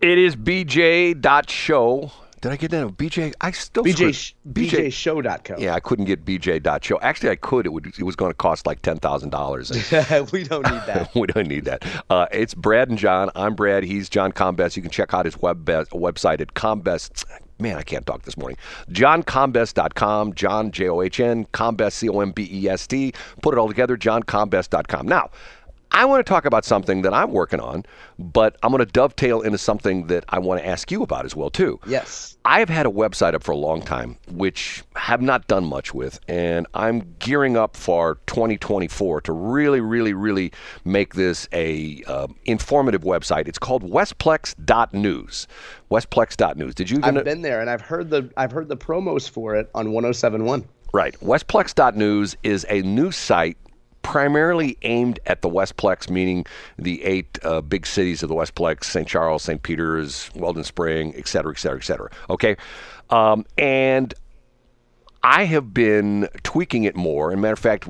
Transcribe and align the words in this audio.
It 0.00 0.18
is 0.18 0.36
bj.show. 0.36 2.12
Did 2.40 2.52
I 2.52 2.56
get 2.56 2.70
that? 2.70 2.86
BJ, 2.96 3.34
I 3.40 3.50
still 3.50 3.82
BJ, 3.82 4.14
screwed- 4.14 4.54
BJShow.co. 4.54 5.56
Yeah, 5.58 5.74
I 5.74 5.80
couldn't 5.80 6.04
get 6.04 6.24
bj.show. 6.24 7.00
Actually, 7.00 7.30
I 7.30 7.36
could. 7.36 7.66
It 7.66 7.70
would. 7.70 7.86
It 7.86 8.04
was 8.04 8.14
going 8.14 8.30
to 8.30 8.36
cost 8.36 8.64
like 8.64 8.80
ten 8.80 8.98
thousand 8.98 9.30
dollars. 9.30 9.70
we 10.32 10.44
don't 10.44 10.62
need 10.70 10.82
that. 10.86 11.10
we 11.16 11.26
don't 11.26 11.48
need 11.48 11.64
that. 11.64 11.84
Uh, 12.08 12.26
it's 12.30 12.54
Brad 12.54 12.90
and 12.90 12.98
John. 12.98 13.30
I'm 13.34 13.56
Brad. 13.56 13.82
He's 13.82 14.08
John 14.08 14.30
Combest. 14.30 14.76
You 14.76 14.82
can 14.82 14.90
check 14.92 15.12
out 15.14 15.24
his 15.24 15.36
web 15.38 15.64
website 15.64 16.40
at 16.40 16.54
Combest. 16.54 17.24
Man, 17.60 17.76
I 17.76 17.82
can't 17.82 18.06
talk 18.06 18.22
this 18.22 18.36
morning. 18.36 18.56
JohnCombest.com. 18.88 20.34
John, 20.34 20.70
J 20.70 20.88
O 20.90 21.02
H 21.02 21.18
N, 21.18 21.44
Combest, 21.50 21.98
C 21.98 22.08
O 22.08 22.20
M 22.20 22.30
B 22.30 22.48
E 22.52 22.68
S 22.68 22.86
T. 22.86 23.12
Put 23.42 23.52
it 23.52 23.58
all 23.58 23.66
together, 23.66 23.96
JohnCombest.com. 23.96 25.08
Now, 25.08 25.30
I 25.90 26.04
want 26.04 26.24
to 26.24 26.28
talk 26.28 26.44
about 26.44 26.64
something 26.64 27.02
that 27.02 27.12
I'm 27.12 27.32
working 27.32 27.60
on, 27.60 27.84
but 28.18 28.56
I'm 28.62 28.70
going 28.70 28.84
to 28.84 28.90
dovetail 28.90 29.40
into 29.40 29.58
something 29.58 30.06
that 30.08 30.24
I 30.28 30.38
want 30.38 30.60
to 30.60 30.66
ask 30.66 30.90
you 30.90 31.02
about 31.02 31.24
as 31.24 31.34
well, 31.34 31.50
too. 31.50 31.80
Yes. 31.86 32.36
I 32.44 32.60
have 32.60 32.68
had 32.68 32.86
a 32.86 32.90
website 32.90 33.34
up 33.34 33.42
for 33.42 33.52
a 33.52 33.56
long 33.56 33.82
time, 33.82 34.16
which 34.30 34.84
have 34.96 35.20
not 35.20 35.46
done 35.48 35.64
much 35.64 35.92
with, 35.94 36.20
and 36.28 36.66
I'm 36.74 37.14
gearing 37.18 37.56
up 37.56 37.76
for 37.76 38.18
2024 38.26 39.22
to 39.22 39.32
really, 39.32 39.80
really, 39.80 40.12
really 40.14 40.52
make 40.84 41.14
this 41.14 41.48
a 41.52 42.02
uh, 42.06 42.28
informative 42.44 43.02
website. 43.02 43.48
It's 43.48 43.58
called 43.58 43.82
Westplex.news. 43.82 45.46
Westplex.news. 45.90 46.74
Did 46.74 46.90
you? 46.90 47.00
I've 47.02 47.24
been 47.24 47.42
there 47.42 47.60
and 47.60 47.68
I've 47.68 47.80
heard 47.80 48.10
the 48.10 48.30
I've 48.36 48.52
heard 48.52 48.68
the 48.68 48.76
promos 48.76 49.28
for 49.28 49.56
it 49.56 49.70
on 49.74 49.92
1071. 49.92 50.64
right. 50.92 51.14
Westplex.news 51.20 52.36
is 52.42 52.66
a 52.68 52.82
news 52.82 53.16
site 53.16 53.56
primarily 54.02 54.78
aimed 54.82 55.20
at 55.26 55.42
the 55.42 55.48
Westplex, 55.48 56.08
meaning 56.08 56.46
the 56.78 57.02
eight 57.04 57.38
uh, 57.42 57.60
big 57.60 57.86
cities 57.86 58.22
of 58.22 58.28
the 58.28 58.34
Westplex: 58.34 58.84
St. 58.84 59.06
Charles, 59.06 59.42
St. 59.42 59.62
Peter's, 59.62 60.30
Weldon 60.34 60.64
Spring, 60.64 61.14
et 61.16 61.28
cetera, 61.28 61.52
et 61.52 61.58
cetera, 61.58 61.78
et 61.78 61.84
cetera. 61.84 62.10
Okay, 62.30 62.56
um, 63.10 63.44
and 63.56 64.14
I 65.22 65.44
have 65.44 65.74
been 65.74 66.28
tweaking 66.42 66.84
it 66.84 66.96
more. 66.96 67.30
And 67.30 67.42
matter 67.42 67.54
of 67.54 67.58
fact, 67.58 67.88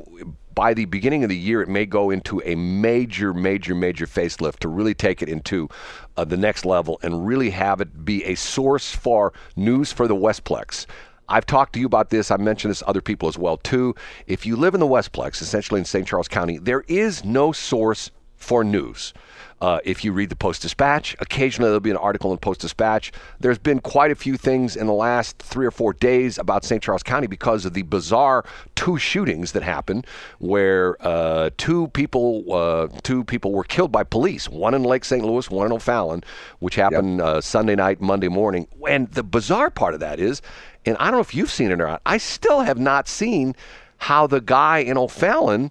by 0.55 0.75
the 0.75 0.87
beginning 0.87 1.23
of 1.23 1.29
the 1.29 1.37
year, 1.37 1.63
it 1.63 1.69
may 1.69 1.87
go 1.87 2.11
into 2.11 2.43
a 2.45 2.57
major, 2.57 3.33
major, 3.33 3.77
major 3.77 4.07
facelift 4.07 4.57
to 4.57 4.69
really 4.69 4.93
take 4.93 5.23
it 5.23 5.29
into 5.29 5.69
uh, 6.17 6.25
the 6.25 6.37
next 6.37 6.65
level 6.65 6.99
and 7.03 7.25
really 7.25 7.51
have 7.51 7.81
it 7.81 8.05
be 8.05 8.25
a 8.25 8.35
source 8.35 8.93
for 8.93 9.33
news 9.55 9.93
for 9.93 10.09
the 10.09 10.17
Westplex. 10.17 10.85
I've 11.29 11.47
talked 11.47 11.73
to 11.75 11.81
you 11.81 11.87
about 11.87 12.11
this. 12.11 12.31
I've 12.31 12.41
mentioned 12.41 12.71
this 12.71 12.81
to 12.81 12.89
other 12.89 13.01
people 13.01 13.29
as 13.29 13.39
well 13.39 13.57
too. 13.57 13.95
If 14.27 14.47
you 14.47 14.57
live 14.57 14.75
in 14.75 14.81
the 14.81 14.87
Westplex, 14.87 15.41
essentially 15.43 15.81
in 15.81 15.85
St. 15.85 16.07
Charles 16.07 16.29
County, 16.29 16.59
there 16.59 16.85
is 16.89 17.25
no 17.25 17.53
source 17.53 18.11
for 18.37 18.65
news. 18.65 19.13
Uh, 19.61 19.81
if 19.85 20.05
you 20.05 20.13
read 20.13 20.31
the 20.31 20.37
Post 20.37 20.63
Dispatch, 20.63 21.17
occasionally 21.19 21.69
there'll 21.69 21.81
be 21.81 21.91
an 21.91 21.97
article 21.97 22.31
in 22.31 22.39
Post 22.39 22.61
Dispatch. 22.61 23.11
There's 23.41 23.59
been 23.59 23.81
quite 23.81 24.13
a 24.13 24.15
few 24.15 24.37
things 24.37 24.77
in 24.77 24.87
the 24.87 24.93
last 24.93 25.39
three 25.39 25.67
or 25.67 25.73
four 25.73 25.93
days 25.93 26.39
about 26.39 26.65
St. 26.65 26.81
Charles 26.81 27.03
County 27.03 27.27
because 27.27 27.65
of 27.65 27.75
the 27.75 27.83
bizarre 27.83 28.45
two 28.77 28.99
shootings 28.99 29.53
that 29.53 29.65
happened, 29.65 30.07
where 30.39 30.97
uh, 31.05 31.51
two 31.57 31.89
people 31.89 32.45
uh, 32.53 32.87
two 33.03 33.25
people 33.25 33.53
were 33.53 33.65
killed 33.65 33.91
by 33.91 34.05
police. 34.05 34.49
One 34.49 34.75
in 34.75 34.85
Lake 34.85 35.05
St. 35.05 35.25
Louis, 35.25 35.51
one 35.51 35.67
in 35.67 35.73
O'Fallon, 35.73 36.23
which 36.61 36.77
happened 36.77 37.21
uh, 37.21 37.41
Sunday 37.41 37.75
night, 37.75 38.01
Monday 38.01 38.29
morning. 38.29 38.69
And 38.89 39.11
the 39.11 39.25
bizarre 39.25 39.71
part 39.71 39.95
of 39.95 40.01
that 40.01 40.21
is, 40.21 40.41
and 40.89 40.97
I 40.99 41.05
don't 41.05 41.15
know 41.15 41.21
if 41.21 41.35
you've 41.35 41.51
seen 41.51 41.71
it 41.71 41.75
or 41.81 41.87
not, 41.87 42.01
I 42.07 42.19
still 42.19 42.61
have 42.61 42.79
not 42.79 43.07
seen 43.09 43.55
how 43.99 44.27
the 44.27 44.41
guy 44.41 44.79
in 44.79 44.97
O'Fallon 44.97 45.71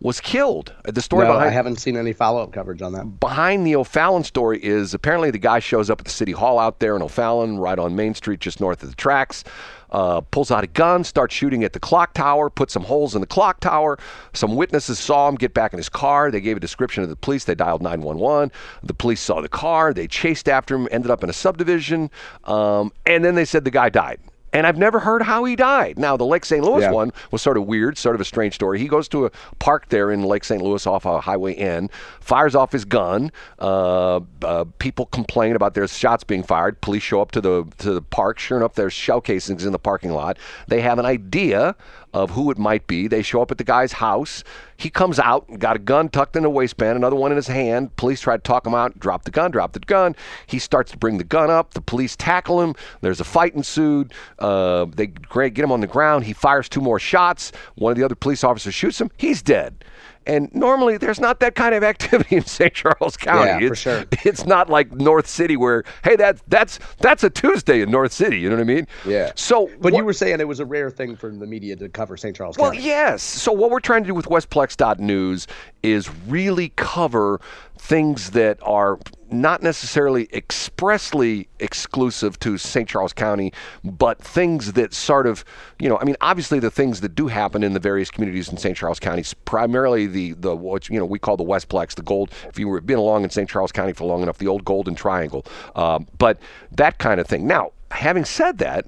was 0.00 0.20
killed. 0.20 0.74
The 0.84 1.00
story 1.00 1.24
No, 1.26 1.32
behind 1.32 1.48
I 1.50 1.52
haven't 1.52 1.76
seen 1.76 1.96
any 1.96 2.12
follow 2.12 2.42
up 2.42 2.52
coverage 2.52 2.82
on 2.82 2.92
that. 2.92 3.18
behind 3.18 3.66
the 3.66 3.76
O'Fallon 3.76 4.24
story 4.24 4.58
is 4.62 4.92
apparently 4.92 5.30
the 5.30 5.38
guy 5.38 5.58
shows 5.58 5.88
up 5.88 6.00
at 6.00 6.04
the 6.04 6.10
city 6.10 6.32
hall 6.32 6.58
out 6.58 6.80
there 6.80 6.96
in 6.96 7.02
O'Fallon, 7.02 7.58
right 7.58 7.78
on 7.78 7.96
Main 7.96 8.14
Street, 8.14 8.40
just 8.40 8.60
north 8.60 8.82
of 8.82 8.90
the 8.90 8.96
tracks. 8.96 9.42
Uh, 9.90 10.20
pulls 10.20 10.50
out 10.50 10.64
a 10.64 10.66
gun, 10.66 11.04
starts 11.04 11.32
shooting 11.34 11.62
at 11.64 11.72
the 11.72 11.80
clock 11.80 12.12
tower, 12.12 12.50
puts 12.50 12.72
some 12.74 12.82
holes 12.82 13.14
in 13.14 13.20
the 13.20 13.26
clock 13.26 13.60
tower. 13.60 13.96
Some 14.34 14.56
witnesses 14.56 14.98
saw 14.98 15.28
him 15.28 15.36
get 15.36 15.54
back 15.54 15.72
in 15.72 15.78
his 15.78 15.88
car. 15.88 16.30
They 16.30 16.40
gave 16.40 16.56
a 16.56 16.60
description 16.60 17.02
to 17.02 17.06
the 17.06 17.16
police. 17.16 17.44
They 17.44 17.54
dialed 17.54 17.82
911. 17.82 18.50
The 18.82 18.94
police 18.94 19.20
saw 19.20 19.40
the 19.40 19.48
car. 19.48 19.94
They 19.94 20.08
chased 20.08 20.48
after 20.48 20.74
him, 20.74 20.88
ended 20.90 21.10
up 21.10 21.22
in 21.24 21.30
a 21.30 21.32
subdivision. 21.32 22.10
Um, 22.44 22.92
and 23.06 23.24
then 23.24 23.36
they 23.36 23.44
said 23.44 23.64
the 23.64 23.70
guy 23.70 23.88
died. 23.88 24.18
And 24.52 24.66
I've 24.66 24.78
never 24.78 25.00
heard 25.00 25.22
how 25.22 25.44
he 25.44 25.54
died. 25.56 25.98
Now, 25.98 26.16
the 26.16 26.24
Lake 26.24 26.44
St. 26.44 26.64
Louis 26.64 26.82
Yeah. 26.82 26.90
one 26.90 27.12
was 27.30 27.42
sort 27.42 27.56
of 27.58 27.64
weird, 27.64 27.98
sort 27.98 28.14
of 28.14 28.20
a 28.20 28.24
strange 28.24 28.54
story. 28.54 28.78
He 28.78 28.88
goes 28.88 29.06
to 29.08 29.26
a 29.26 29.30
park 29.58 29.88
there 29.90 30.10
in 30.10 30.22
Lake 30.22 30.44
St. 30.44 30.62
Louis 30.62 30.86
off 30.86 31.04
a 31.04 31.20
Highway 31.20 31.54
N, 31.54 31.90
fires 32.20 32.54
off 32.54 32.72
his 32.72 32.84
gun. 32.84 33.30
Uh, 33.58 34.20
uh, 34.42 34.64
people 34.78 35.06
complain 35.06 35.56
about 35.56 35.74
there's 35.74 35.96
shots 35.96 36.24
being 36.24 36.42
fired. 36.42 36.80
Police 36.80 37.02
show 37.02 37.20
up 37.20 37.32
to 37.32 37.40
the 37.40 37.64
to 37.78 37.92
the 37.92 38.02
park. 38.02 38.38
Sure 38.38 38.56
enough, 38.56 38.74
there's 38.74 38.92
shell 38.92 39.20
casings 39.20 39.66
in 39.66 39.72
the 39.72 39.78
parking 39.78 40.12
lot. 40.12 40.38
They 40.68 40.80
have 40.80 40.98
an 40.98 41.06
idea 41.06 41.74
of 42.12 42.30
who 42.30 42.50
it 42.50 42.58
might 42.58 42.86
be. 42.86 43.08
They 43.08 43.22
show 43.22 43.42
up 43.42 43.50
at 43.50 43.58
the 43.58 43.64
guy's 43.64 43.92
house. 43.92 44.44
He 44.76 44.90
comes 44.90 45.18
out, 45.18 45.58
got 45.58 45.76
a 45.76 45.78
gun 45.78 46.08
tucked 46.08 46.36
in 46.36 46.44
a 46.44 46.50
waistband, 46.50 46.96
another 46.96 47.16
one 47.16 47.32
in 47.32 47.36
his 47.36 47.46
hand. 47.46 47.94
Police 47.96 48.20
try 48.20 48.36
to 48.36 48.42
talk 48.42 48.66
him 48.66 48.74
out, 48.74 48.98
drop 48.98 49.24
the 49.24 49.30
gun, 49.30 49.50
drop 49.50 49.72
the 49.72 49.80
gun. 49.80 50.14
He 50.46 50.58
starts 50.58 50.90
to 50.92 50.98
bring 50.98 51.18
the 51.18 51.24
gun 51.24 51.50
up. 51.50 51.74
The 51.74 51.80
police 51.80 52.16
tackle 52.16 52.60
him. 52.60 52.74
There's 53.00 53.20
a 53.20 53.24
fight 53.24 53.54
ensued. 53.54 54.12
Uh, 54.38 54.86
they 54.86 55.06
get 55.08 55.58
him 55.58 55.72
on 55.72 55.80
the 55.80 55.86
ground. 55.86 56.24
He 56.24 56.32
fires 56.32 56.68
two 56.68 56.80
more 56.80 56.98
shots. 56.98 57.52
One 57.76 57.92
of 57.92 57.98
the 57.98 58.04
other 58.04 58.14
police 58.14 58.44
officers 58.44 58.74
shoots 58.74 59.00
him. 59.00 59.10
He's 59.16 59.42
dead. 59.42 59.84
And 60.26 60.52
normally 60.54 60.96
there's 60.98 61.20
not 61.20 61.40
that 61.40 61.54
kind 61.54 61.74
of 61.74 61.84
activity 61.84 62.36
in 62.36 62.44
St. 62.44 62.74
Charles 62.74 63.16
County. 63.16 63.46
Yeah, 63.46 63.58
for 63.58 63.72
it's, 63.72 63.80
sure. 63.80 64.04
it's 64.24 64.44
not 64.46 64.68
like 64.68 64.92
North 64.92 65.26
City 65.26 65.56
where, 65.56 65.84
hey, 66.04 66.16
that, 66.16 66.40
that's 66.48 66.78
that's 66.98 67.22
a 67.24 67.30
Tuesday 67.30 67.80
in 67.80 67.90
North 67.90 68.12
City. 68.12 68.38
You 68.40 68.48
know 68.50 68.56
what 68.56 68.62
I 68.62 68.64
mean? 68.64 68.86
Yeah. 69.06 69.32
So, 69.36 69.66
But 69.80 69.92
what- 69.92 69.98
you 69.98 70.04
were 70.04 70.12
saying 70.12 70.40
it 70.40 70.48
was 70.48 70.60
a 70.60 70.64
rare 70.66 70.90
thing 70.90 71.16
for 71.16 71.30
the 71.30 71.46
media 71.46 71.76
to 71.76 71.88
cover 71.88 72.16
St. 72.16 72.34
Charles 72.36 72.56
County. 72.56 72.76
well, 72.78 72.84
yes. 72.84 73.22
So 73.22 73.52
what 73.52 73.70
we're 73.70 73.80
trying 73.80 74.02
to 74.02 74.08
do 74.08 74.14
with 74.14 74.26
Westplex.news 74.26 75.46
is 75.82 76.10
really 76.26 76.70
cover 76.76 77.40
things 77.78 78.30
that 78.30 78.58
are 78.62 78.98
not 79.30 79.62
necessarily 79.62 80.28
expressly 80.32 81.48
exclusive 81.58 82.38
to 82.40 82.56
St. 82.58 82.88
Charles 82.88 83.12
County, 83.12 83.52
but 83.82 84.18
things 84.22 84.74
that 84.74 84.94
sort 84.94 85.26
of, 85.26 85.44
you 85.80 85.88
know, 85.88 85.98
I 85.98 86.04
mean, 86.04 86.16
obviously 86.20 86.58
the 86.60 86.70
things 86.70 87.00
that 87.00 87.14
do 87.14 87.26
happen 87.26 87.64
in 87.64 87.72
the 87.72 87.80
various 87.80 88.10
communities 88.10 88.48
in 88.48 88.56
St. 88.56 88.76
Charles 88.76 89.00
County, 89.00 89.24
primarily 89.44 90.06
the 90.06 90.32
the 90.34 90.54
what 90.54 90.88
you 90.88 90.98
know 90.98 91.04
we 91.04 91.18
call 91.18 91.36
the 91.36 91.44
Westplex, 91.44 91.94
the 91.94 92.02
gold. 92.02 92.32
If 92.48 92.58
you 92.58 92.68
were 92.68 92.80
been 92.80 92.98
along 92.98 93.24
in 93.24 93.30
St. 93.30 93.48
Charles 93.48 93.72
County 93.72 93.92
for 93.92 94.04
long 94.04 94.22
enough, 94.22 94.38
the 94.38 94.46
old 94.46 94.64
Golden 94.64 94.94
Triangle, 94.94 95.44
um, 95.74 96.06
but 96.18 96.38
that 96.72 96.98
kind 96.98 97.20
of 97.20 97.26
thing. 97.26 97.46
Now, 97.46 97.72
having 97.90 98.24
said 98.24 98.58
that, 98.58 98.86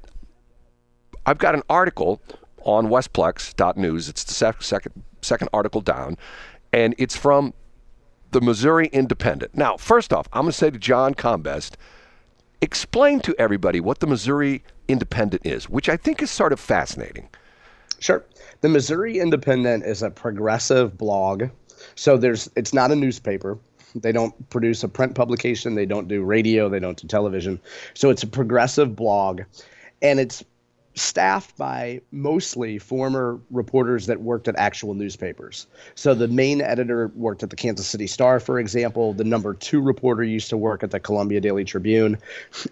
I've 1.27 1.39
got 1.39 1.55
an 1.55 1.63
article 1.69 2.23
on 2.65 2.89
Westplex.news. 2.89 4.09
It's 4.09 4.25
the 4.25 4.35
sec- 4.35 4.63
second 4.63 5.03
second 5.21 5.49
article 5.53 5.81
down, 5.81 6.17
and 6.73 6.95
it's 6.99 7.17
from 7.17 7.55
the 8.31 8.41
Missouri 8.41 8.89
Independent. 8.89 9.55
Now, 9.55 9.77
first 9.77 10.13
off, 10.13 10.29
I'm 10.33 10.43
going 10.43 10.53
to 10.53 10.59
say 10.59 10.71
to 10.71 10.79
John 10.79 11.15
Combest, 11.15 11.77
explain 12.61 13.21
to 13.21 13.35
everybody 13.39 13.81
what 13.81 14.01
the 14.01 14.07
Missouri 14.07 14.63
Independent 14.89 15.47
is, 15.47 15.69
which 15.69 15.89
I 15.89 15.97
think 15.97 16.23
is 16.23 16.31
sort 16.31 16.53
of 16.53 16.61
fascinating. 16.61 17.29
Sure. 18.01 18.25
The 18.61 18.69
Missouri 18.69 19.19
Independent 19.19 19.85
is 19.85 20.03
a 20.03 20.11
progressive 20.11 20.97
blog. 20.97 21.45
So 21.95 22.17
there's 22.17 22.51
it's 22.57 22.75
not 22.75 22.91
a 22.91 22.97
newspaper. 22.97 23.59
They 23.95 24.13
don't 24.13 24.51
produce 24.51 24.85
a 24.85 24.89
print 24.89 25.15
publication, 25.15 25.75
they 25.75 25.87
don't 25.87 26.09
do 26.09 26.23
radio, 26.23 26.69
they 26.69 26.79
don't 26.79 26.99
do 26.99 27.09
television. 27.09 27.61
So 27.95 28.11
it's 28.11 28.23
a 28.23 28.27
progressive 28.27 28.95
blog 28.95 29.43
and 30.03 30.21
it's 30.21 30.45
staffed 31.01 31.57
by 31.57 32.01
mostly 32.11 32.79
former 32.79 33.41
reporters 33.51 34.07
that 34.07 34.21
worked 34.21 34.49
at 34.49 34.57
actual 34.57 34.95
newspapers. 34.95 35.67
So 35.95 36.15
the 36.15 36.29
main 36.29 36.61
editor 36.61 37.11
worked 37.15 37.43
at 37.43 37.51
the 37.51 37.57
Kansas 37.57 37.87
City 37.87 38.07
Star, 38.07 38.41
for 38.41 38.59
example. 38.59 39.13
The 39.13 39.25
number 39.25 39.55
two 39.55 39.81
reporter 39.81 40.25
used 40.25 40.49
to 40.51 40.57
work 40.57 40.83
at 40.83 40.91
the 40.91 41.01
Columbia 41.01 41.41
Daily 41.41 41.65
Tribune. 41.65 42.19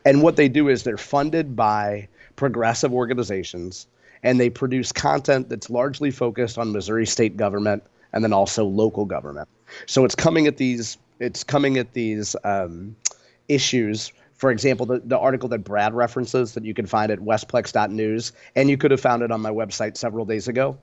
And 0.04 0.22
what 0.22 0.36
they 0.36 0.48
do 0.48 0.68
is 0.68 0.82
they're 0.82 0.98
funded 0.98 1.56
by 1.56 2.08
progressive 2.36 2.92
organizations 2.92 3.86
and 4.22 4.40
they 4.40 4.50
produce 4.50 4.92
content 4.92 5.48
that's 5.48 5.70
largely 5.70 6.10
focused 6.10 6.58
on 6.58 6.72
Missouri 6.72 7.06
state 7.06 7.36
government 7.36 7.82
and 8.12 8.24
then 8.24 8.32
also 8.32 8.64
local 8.64 9.04
government. 9.04 9.48
So 9.86 10.04
it's 10.04 10.14
coming 10.14 10.46
at 10.46 10.56
these 10.56 10.98
it's 11.18 11.44
coming 11.44 11.78
at 11.78 11.92
these 11.94 12.36
um, 12.44 12.94
issues. 13.48 14.12
For 14.36 14.50
example, 14.50 14.86
the, 14.86 15.00
the 15.04 15.18
article 15.18 15.48
that 15.50 15.64
Brad 15.64 15.94
references 15.94 16.52
that 16.54 16.64
you 16.64 16.74
can 16.74 16.86
find 16.86 17.10
at 17.10 17.20
westplex.news, 17.20 18.32
and 18.54 18.68
you 18.68 18.76
could 18.76 18.90
have 18.90 19.00
found 19.00 19.22
it 19.22 19.30
on 19.30 19.40
my 19.40 19.50
website 19.50 19.96
several 19.96 20.24
days 20.24 20.48
ago, 20.48 20.78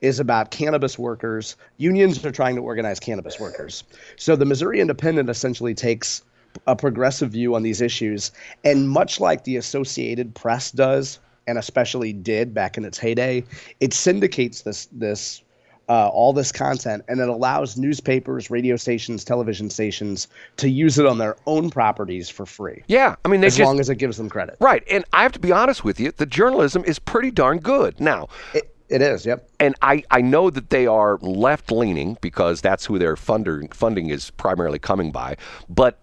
is 0.00 0.20
about 0.20 0.50
cannabis 0.50 0.98
workers. 0.98 1.56
Unions 1.78 2.24
are 2.24 2.32
trying 2.32 2.56
to 2.56 2.62
organize 2.62 3.00
cannabis 3.00 3.38
workers. 3.38 3.84
So 4.16 4.36
the 4.36 4.44
Missouri 4.44 4.80
Independent 4.80 5.30
essentially 5.30 5.74
takes 5.74 6.22
a 6.66 6.76
progressive 6.76 7.30
view 7.30 7.54
on 7.54 7.62
these 7.62 7.80
issues, 7.80 8.30
and 8.64 8.88
much 8.88 9.20
like 9.20 9.44
the 9.44 9.56
Associated 9.56 10.34
Press 10.34 10.70
does, 10.70 11.18
and 11.46 11.58
especially 11.58 12.12
did 12.12 12.54
back 12.54 12.76
in 12.76 12.84
its 12.84 12.98
heyday, 12.98 13.44
it 13.80 13.92
syndicates 13.92 14.62
this 14.62 14.86
this 14.92 15.42
uh, 15.88 16.08
all 16.08 16.32
this 16.32 16.52
content, 16.52 17.04
and 17.08 17.20
it 17.20 17.28
allows 17.28 17.76
newspapers, 17.76 18.50
radio 18.50 18.76
stations, 18.76 19.24
television 19.24 19.70
stations 19.70 20.28
to 20.56 20.68
use 20.68 20.98
it 20.98 21.06
on 21.06 21.18
their 21.18 21.36
own 21.46 21.70
properties 21.70 22.28
for 22.28 22.46
free. 22.46 22.82
Yeah, 22.86 23.16
I 23.24 23.28
mean, 23.28 23.40
they 23.40 23.48
as 23.48 23.56
just 23.56 23.66
long 23.66 23.80
as 23.80 23.88
it 23.90 23.96
gives 23.96 24.16
them 24.16 24.28
credit. 24.28 24.56
right. 24.60 24.82
And 24.90 25.04
I 25.12 25.22
have 25.22 25.32
to 25.32 25.40
be 25.40 25.52
honest 25.52 25.84
with 25.84 25.98
you, 26.00 26.12
the 26.12 26.26
journalism 26.26 26.84
is 26.84 26.98
pretty 26.98 27.30
darn 27.30 27.58
good 27.58 28.00
now. 28.00 28.28
It, 28.54 28.74
it 28.88 29.00
is. 29.00 29.24
Yep. 29.24 29.48
and 29.58 29.74
I, 29.80 30.04
I 30.10 30.20
know 30.20 30.50
that 30.50 30.68
they 30.68 30.86
are 30.86 31.18
left 31.22 31.72
leaning 31.72 32.18
because 32.20 32.60
that's 32.60 32.84
who 32.84 32.98
their 32.98 33.16
funder, 33.16 33.72
funding 33.72 34.10
is 34.10 34.30
primarily 34.32 34.78
coming 34.78 35.10
by, 35.10 35.36
but 35.68 36.01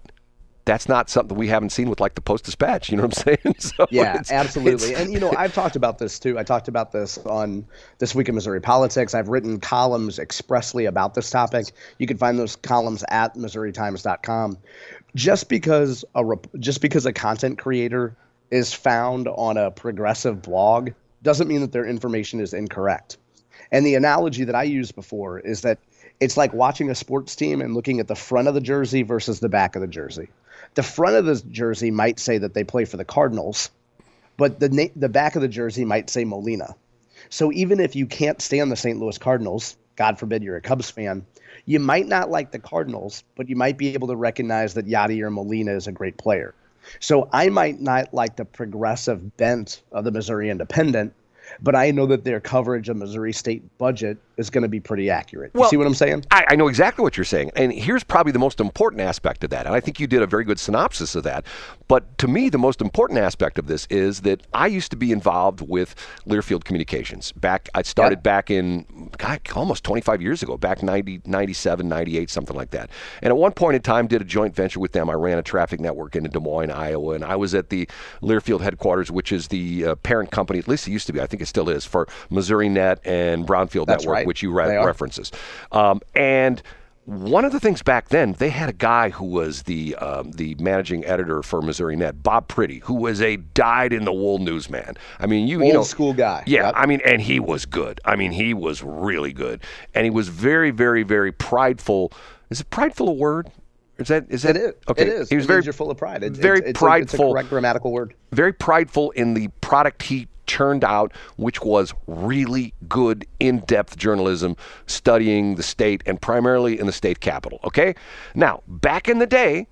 that's 0.69 0.87
not 0.87 1.09
something 1.09 1.35
we 1.35 1.47
haven't 1.47 1.71
seen 1.71 1.89
with 1.89 1.99
like 1.99 2.13
the 2.13 2.21
Post 2.21 2.45
Dispatch. 2.45 2.91
You 2.91 2.97
know 2.97 3.03
what 3.03 3.17
I'm 3.27 3.37
saying? 3.43 3.55
So 3.59 3.87
Yeah, 3.89 4.21
absolutely. 4.29 4.93
And 4.93 5.11
you 5.11 5.19
know, 5.19 5.33
I've 5.35 5.53
talked 5.53 5.75
about 5.75 5.97
this 5.97 6.19
too. 6.19 6.37
I 6.37 6.43
talked 6.43 6.67
about 6.67 6.91
this 6.91 7.17
on 7.17 7.65
this 7.97 8.13
week 8.13 8.29
in 8.29 8.35
Missouri 8.35 8.61
politics. 8.61 9.15
I've 9.15 9.29
written 9.29 9.59
columns 9.59 10.19
expressly 10.19 10.85
about 10.85 11.15
this 11.15 11.31
topic. 11.31 11.71
You 11.97 12.05
can 12.05 12.17
find 12.17 12.37
those 12.37 12.55
columns 12.55 13.03
at 13.09 13.33
missouritimes.com. 13.33 14.59
Just 15.15 15.49
because 15.49 16.05
a 16.13 16.23
just 16.59 16.81
because 16.81 17.07
a 17.07 17.13
content 17.13 17.57
creator 17.57 18.15
is 18.51 18.71
found 18.71 19.27
on 19.27 19.57
a 19.57 19.71
progressive 19.71 20.43
blog 20.43 20.91
doesn't 21.23 21.47
mean 21.47 21.61
that 21.61 21.71
their 21.71 21.85
information 21.85 22.39
is 22.39 22.53
incorrect. 22.53 23.17
And 23.71 23.85
the 23.85 23.95
analogy 23.95 24.43
that 24.43 24.55
I 24.55 24.63
used 24.63 24.93
before 24.93 25.39
is 25.39 25.61
that 25.61 25.79
it's 26.19 26.37
like 26.37 26.53
watching 26.53 26.89
a 26.89 26.95
sports 26.95 27.35
team 27.35 27.61
and 27.61 27.73
looking 27.73 27.99
at 27.99 28.07
the 28.07 28.15
front 28.15 28.47
of 28.47 28.53
the 28.53 28.61
jersey 28.61 29.03
versus 29.03 29.39
the 29.39 29.49
back 29.49 29.75
of 29.75 29.81
the 29.81 29.87
jersey. 29.87 30.29
The 30.75 30.83
front 30.83 31.15
of 31.15 31.25
the 31.25 31.41
jersey 31.49 31.91
might 31.91 32.19
say 32.19 32.37
that 32.37 32.53
they 32.53 32.63
play 32.63 32.85
for 32.85 32.97
the 32.97 33.05
Cardinals, 33.05 33.69
but 34.37 34.59
the 34.59 34.69
na- 34.69 34.93
the 34.95 35.09
back 35.09 35.35
of 35.35 35.41
the 35.41 35.47
jersey 35.47 35.85
might 35.85 36.09
say 36.09 36.25
Molina. 36.25 36.75
So 37.29 37.51
even 37.51 37.79
if 37.79 37.95
you 37.95 38.05
can't 38.05 38.41
stand 38.41 38.71
the 38.71 38.75
St. 38.75 38.99
Louis 38.99 39.17
Cardinals, 39.17 39.77
God 39.95 40.19
forbid 40.19 40.43
you're 40.43 40.55
a 40.55 40.61
Cubs 40.61 40.89
fan, 40.89 41.25
you 41.65 41.79
might 41.79 42.07
not 42.07 42.29
like 42.29 42.51
the 42.51 42.59
Cardinals, 42.59 43.23
but 43.35 43.49
you 43.49 43.55
might 43.55 43.77
be 43.77 43.93
able 43.93 44.07
to 44.07 44.15
recognize 44.15 44.73
that 44.73 44.87
Yadier 44.87 45.31
Molina 45.31 45.73
is 45.73 45.87
a 45.87 45.91
great 45.91 46.17
player. 46.17 46.53
So 46.99 47.29
I 47.31 47.49
might 47.49 47.81
not 47.81 48.13
like 48.13 48.35
the 48.35 48.45
progressive 48.45 49.35
bent 49.37 49.81
of 49.91 50.05
the 50.05 50.11
Missouri 50.11 50.49
Independent, 50.49 51.13
but 51.61 51.75
I 51.75 51.91
know 51.91 52.05
that 52.07 52.23
their 52.23 52.39
coverage 52.39 52.89
of 52.89 52.97
Missouri 52.97 53.33
State 53.33 53.77
budget 53.77 54.17
is 54.39 54.49
going 54.49 54.61
to 54.61 54.67
be 54.67 54.79
pretty 54.79 55.09
accurate. 55.09 55.51
You 55.53 55.59
Well, 55.59 55.69
see 55.69 55.77
what 55.77 55.85
I'm 55.85 55.93
saying? 55.93 56.25
I, 56.31 56.45
I 56.49 56.55
know 56.55 56.67
exactly 56.67 57.03
what 57.03 57.17
you're 57.17 57.25
saying. 57.25 57.51
And 57.55 57.71
here's 57.73 58.03
probably 58.03 58.31
the 58.31 58.39
most 58.39 58.59
important 58.59 59.01
aspect 59.01 59.43
of 59.43 59.49
that. 59.51 59.65
And 59.65 59.75
I 59.75 59.79
think 59.79 59.99
you 59.99 60.07
did 60.07 60.21
a 60.21 60.27
very 60.27 60.43
good 60.45 60.59
synopsis 60.59 61.13
of 61.15 61.23
that. 61.23 61.45
But 61.87 62.17
to 62.19 62.27
me, 62.27 62.49
the 62.49 62.57
most 62.57 62.81
important 62.81 63.19
aspect 63.19 63.59
of 63.59 63.67
this 63.67 63.85
is 63.89 64.21
that 64.21 64.45
I 64.53 64.67
used 64.67 64.91
to 64.91 64.97
be 64.97 65.11
involved 65.11 65.61
with 65.61 65.93
Learfield 66.25 66.63
Communications. 66.63 67.31
Back, 67.33 67.69
I 67.75 67.81
started 67.81 68.17
Yep. 68.19 68.23
back 68.23 68.49
in, 68.51 69.09
God, 69.17 69.41
almost 69.55 69.83
25 69.83 70.21
years 70.21 70.41
ago, 70.41 70.57
back 70.57 70.81
90, 70.81 71.21
97, 71.25 71.87
98, 71.87 72.29
something 72.29 72.55
like 72.55 72.71
that. 72.71 72.89
And 73.21 73.31
at 73.31 73.37
one 73.37 73.51
point 73.51 73.75
in 73.75 73.81
time, 73.81 74.07
did 74.07 74.21
a 74.21 74.25
joint 74.25 74.55
venture 74.55 74.79
with 74.79 74.93
them. 74.93 75.09
I 75.09 75.13
ran 75.13 75.37
a 75.37 75.43
traffic 75.43 75.79
network 75.79 76.15
in 76.15 76.23
Des 76.23 76.39
Moines, 76.39 76.71
Iowa. 76.71 77.13
And 77.15 77.23
I 77.25 77.35
was 77.35 77.53
at 77.53 77.69
the 77.69 77.87
Learfield 78.21 78.61
headquarters, 78.61 79.11
which 79.11 79.31
is 79.31 79.49
the 79.49 79.85
uh, 79.85 79.95
parent 79.95 80.31
company, 80.31 80.59
at 80.59 80.67
least 80.67 80.87
it 80.87 80.91
used 80.91 81.07
to 81.07 81.13
be, 81.13 81.19
I 81.19 81.27
think 81.27 81.41
it 81.41 81.47
still 81.47 81.69
is, 81.69 81.85
for 81.85 82.07
Missouri 82.29 82.69
Net 82.69 82.99
and 83.03 83.45
Brownfield 83.45 83.87
That's 83.87 84.03
Network, 84.03 84.13
right. 84.15 84.27
Which 84.29 84.43
you 84.43 84.51
re- 84.51 84.77
references. 84.85 85.31
Um, 85.71 86.01
and 86.13 86.61
one 87.05 87.43
of 87.43 87.51
the 87.51 87.59
things 87.59 87.81
back 87.81 88.09
then, 88.09 88.33
they 88.33 88.49
had 88.51 88.69
a 88.69 88.73
guy 88.73 89.09
who 89.09 89.25
was 89.25 89.63
the 89.63 89.95
um, 89.95 90.29
the 90.33 90.53
managing 90.59 91.03
editor 91.05 91.41
for 91.41 91.59
Missouri 91.63 91.95
Net, 91.95 92.21
Bob 92.21 92.47
Priddy, 92.47 92.83
who 92.83 92.93
was 92.93 93.19
a 93.23 93.37
dyed 93.37 93.91
in 93.91 94.05
the 94.05 94.13
wool 94.13 94.37
newsman. 94.37 94.95
I 95.19 95.25
mean, 95.25 95.47
you 95.47 95.57
you 95.59 95.65
Old 95.65 95.73
know, 95.73 95.83
school 95.83 96.13
guy. 96.13 96.43
Yeah, 96.45 96.65
Yep. 96.67 96.73
I 96.77 96.85
mean, 96.85 97.01
and 97.03 97.19
he 97.19 97.39
was 97.39 97.65
good. 97.65 97.99
I 98.05 98.15
mean, 98.15 98.31
he 98.31 98.53
was 98.53 98.83
really 98.83 99.33
good, 99.33 99.63
and 99.95 100.03
he 100.03 100.11
was 100.11 100.29
very, 100.29 100.69
very, 100.69 101.01
very 101.01 101.31
prideful. 101.31 102.13
Is 102.51 102.61
it 102.61 102.69
prideful 102.69 103.09
a 103.09 103.13
word? 103.13 103.49
Is 103.97 104.09
that 104.09 104.27
is 104.29 104.43
that 104.43 104.55
It 104.55 104.61
is. 104.61 104.73
Okay, 104.87 105.01
It 105.01 105.07
is. 105.07 105.29
He 105.29 105.35
was 105.35 105.45
It 105.45 105.47
very 105.47 105.63
you're 105.63 105.73
full 105.73 105.89
of 105.89 105.97
pride. 105.97 106.23
It, 106.23 106.33
very 106.33 106.59
it's, 106.59 106.69
it's 106.69 106.79
prideful. 106.79 107.19
A, 107.19 107.23
it's 107.23 107.31
a 107.31 107.33
correct 107.33 107.49
grammatical 107.49 107.91
word. 107.91 108.13
very 108.31 108.53
prideful 108.53 109.09
in 109.11 109.33
the 109.33 109.47
product 109.61 110.03
he 110.03 110.27
turned 110.49 110.83
out, 110.83 111.13
which 111.37 111.61
was 111.61 111.93
really 112.07 112.73
good, 112.89 113.25
in 113.39 113.59
depth 113.59 113.95
journalism 113.95 114.57
studying 114.87 115.55
the 115.55 115.63
state 115.63 116.01
and 116.07 116.19
primarily 116.19 116.79
in 116.79 116.87
the 116.87 116.91
state 116.91 117.19
capital. 117.19 117.59
Okay? 117.63 117.93
Now, 118.33 118.63
back 118.67 119.07
in 119.07 119.19
the 119.19 119.27
day, 119.27 119.67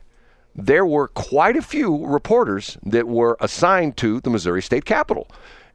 there 0.56 0.86
were 0.86 1.08
quite 1.10 1.58
a 1.58 1.62
few 1.62 2.06
reporters 2.06 2.78
that 2.84 3.08
were 3.08 3.38
assigned 3.40 3.98
to 3.98 4.22
the 4.22 4.30
Missouri 4.30 4.62
State 4.62 4.86
Capitol. 4.86 5.28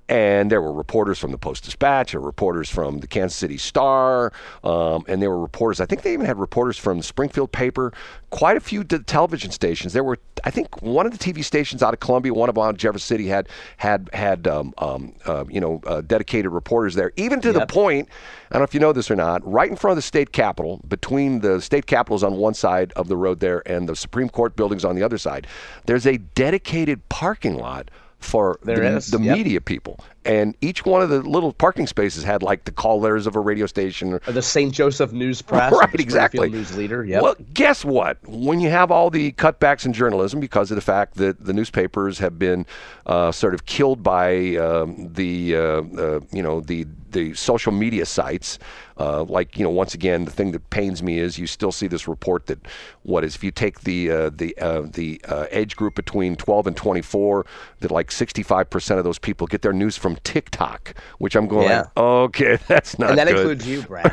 And 0.09 0.51
there 0.51 0.61
were 0.61 0.73
reporters 0.73 1.19
from 1.19 1.31
the 1.31 1.39
Post 1.39 1.65
Dispatch, 1.65 2.13
there 2.13 2.21
were 2.21 2.27
reporters 2.27 2.69
from 2.69 2.99
the 2.99 3.07
Kansas 3.07 3.39
City 3.39 3.57
Star, 3.57 4.33
um, 4.65 5.05
and 5.09 5.23
there 5.23 5.31
were 5.31 5.41
reporters. 5.41 5.81
I 5.81 5.87
think 5.87 6.03
they 6.03 6.13
even 6.13 6.27
had 6.27 6.39
reporters 6.39 6.77
from 6.77 6.99
the 6.99 7.05
Springfield 7.05 7.53
paper. 7.53 7.93
Quite 8.31 8.57
a 8.57 8.61
few 8.61 8.83
d- 8.83 8.99
television 8.99 9.51
stations. 9.51 9.93
There 9.93 10.03
were, 10.03 10.19
I 10.45 10.51
think, 10.51 10.83
one 10.83 11.07
of 11.07 11.17
the 11.17 11.19
TV 11.19 11.45
stations 11.45 11.83
out 11.83 11.95
of 11.95 12.01
Columbia, 12.01 12.35
one 12.35 12.49
of 12.49 12.57
them 12.57 12.65
out 12.65 12.71
of 12.71 12.77
Jefferson 12.79 13.07
City 13.07 13.29
had 13.29 13.49
had 13.77 14.11
had 14.13 14.47
um, 14.47 14.75
um, 14.79 15.15
uh, 15.27 15.45
you 15.49 15.61
know 15.61 15.81
uh, 15.87 16.01
dedicated 16.01 16.51
reporters 16.51 16.95
there. 16.95 17.13
Even 17.17 17.41
to 17.41 17.53
the 17.53 17.67
point, 17.67 18.09
I 18.51 18.55
don't 18.55 18.61
know 18.61 18.65
if 18.65 18.75
you 18.75 18.81
know 18.81 18.93
this 18.93 19.11
or 19.11 19.17
not, 19.17 19.47
right 19.51 19.71
in 19.71 19.77
front 19.77 19.93
of 19.93 19.97
the 19.97 20.03
state 20.03 20.33
capitol, 20.33 20.81
between 20.89 21.41
the 21.41 21.61
state 21.61 21.87
capitals 21.87 22.23
on 22.23 22.37
one 22.37 22.55
side 22.55 22.93
of 22.97 23.09
the 23.09 23.17
road 23.17 23.41
there 23.41 23.63
and 23.67 23.89
the 23.89 23.97
Supreme 23.97 24.29
Court 24.29 24.57
buildings 24.57 24.85
on 24.85 24.97
the 24.97 25.03
other 25.03 25.19
side, 25.19 25.47
there's 25.87 26.07
a 26.07 26.19
dedicated 26.19 27.09
parking 27.09 27.57
lot 27.57 27.91
for 28.23 28.59
There 28.63 28.79
the, 28.81 28.97
is, 28.97 29.11
the 29.11 29.21
yep. 29.21 29.37
media 29.37 29.61
people. 29.61 30.01
And 30.25 30.57
each 30.61 30.85
one 30.85 31.03
of 31.03 31.09
the 31.09 31.21
little 31.23 31.53
parking 31.53 31.87
spaces 31.87 32.25
had 32.25 32.43
like 32.43 32.65
the 32.65 32.73
call 32.73 33.01
letters 33.01 33.27
of 33.27 33.37
a 33.37 33.41
radio 33.41 33.67
station 33.67 34.13
or, 34.13 34.21
Or 34.27 34.33
the 34.33 34.43
St. 34.43 34.73
Joseph 34.73 35.13
News 35.13 35.43
Press. 35.43 35.73
Right, 35.73 35.93
the 35.93 36.03
exactly. 36.03 36.49
News 36.49 36.77
Leader. 36.77 37.05
Yep. 37.05 37.23
Well, 37.23 37.37
guess 37.55 37.85
what? 37.85 38.19
When 38.27 38.61
you 38.61 38.71
have 38.71 38.91
all 38.91 39.11
the 39.11 39.33
cutbacks 39.33 39.85
in 39.85 39.93
journalism 39.93 40.41
because 40.41 40.71
of 40.71 40.77
the 40.77 40.83
fact 40.83 41.15
that 41.15 41.45
the 41.45 41.53
newspapers 41.53 42.19
have 42.19 42.39
been 42.39 42.67
uh, 43.07 43.33
sort 43.33 43.55
of 43.55 43.67
killed 43.67 44.03
by 44.03 44.57
um, 44.57 45.13
the 45.13 45.57
uh, 45.57 45.61
uh, 45.61 46.21
you 46.33 46.43
know 46.43 46.61
the 46.61 46.87
the 47.13 47.35
social 47.35 47.73
media 47.73 48.07
sites, 48.07 48.59
uh, 48.99 49.23
like 49.25 49.59
you 49.59 49.65
know 49.65 49.71
once 49.71 49.95
again 49.95 50.25
the 50.25 50.31
thing 50.31 50.53
that 50.53 50.69
pains 50.71 51.03
me 51.03 51.19
is 51.19 51.39
you 51.39 51.47
still 51.47 51.73
see 51.73 51.87
this 51.87 52.09
report 52.09 52.47
that 52.47 52.59
what 53.03 53.25
is 53.25 53.35
if 53.35 53.45
you 53.45 53.51
take 53.51 53.81
the 53.81 54.11
uh, 54.11 54.31
the 54.31 54.57
uh, 54.59 54.83
the 54.83 55.21
uh, 55.29 55.47
age 55.51 55.77
group 55.77 55.95
between 55.95 56.37
12 56.37 56.69
and 56.69 56.77
24 56.77 57.47
that 57.81 57.91
like 57.91 58.11
65 58.11 58.69
percent 58.71 58.99
of 58.99 59.05
those 59.05 59.19
people 59.19 59.47
get 59.47 59.63
their 59.63 59.73
news 59.73 59.97
from 59.97 60.12
TikTok, 60.25 60.95
which 61.19 61.35
I'm 61.37 61.47
going 61.47 61.69
Yeah. 61.69 61.79
like, 61.81 61.99
okay, 61.99 62.59
that's 62.69 62.99
not 62.99 63.11
and 63.11 63.19
that 63.19 63.27
good. 63.29 63.37
includes 63.39 63.67
you, 63.67 63.83
Brad. 63.83 64.13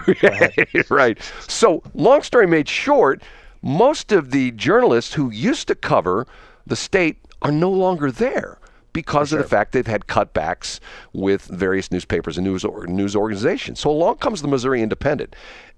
Right. 0.89 1.17
So, 1.47 1.83
long 1.93 2.21
story 2.23 2.47
made 2.47 2.67
short, 2.69 3.21
most 3.61 4.11
of 4.11 4.31
the 4.31 4.51
journalists 4.51 5.13
who 5.13 5.29
used 5.31 5.67
to 5.67 5.75
cover 5.75 6.25
the 6.65 6.75
state 6.75 7.17
are 7.41 7.51
no 7.51 7.69
longer 7.71 8.11
there 8.11 8.57
because 8.93 9.31
of 9.31 9.39
the 9.39 9.47
fact 9.47 9.71
they've 9.71 9.85
had 9.87 10.07
cutbacks 10.07 10.79
with 11.13 11.43
various 11.43 11.91
newspapers 11.91 12.37
and 12.37 12.45
news 12.45 12.63
or, 12.65 12.87
news 12.87 13.15
organizations. 13.15 13.79
So 13.79 13.89
along 13.91 14.17
comes 14.17 14.41
the 14.41 14.47
Missouri 14.47 14.81
Independent. 14.81 15.35